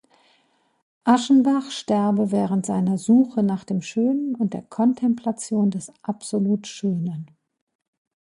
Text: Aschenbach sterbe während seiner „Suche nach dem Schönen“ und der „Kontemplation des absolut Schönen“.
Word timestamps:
Aschenbach 1.03 1.69
sterbe 1.69 2.31
während 2.31 2.65
seiner 2.65 2.97
„Suche 2.97 3.43
nach 3.43 3.63
dem 3.63 3.83
Schönen“ 3.83 4.33
und 4.33 4.55
der 4.55 4.63
„Kontemplation 4.63 5.69
des 5.69 5.91
absolut 6.01 6.65
Schönen“. 6.65 7.29